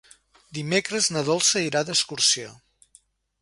[0.57, 2.55] Dimecres na Dolça irà d'excursió.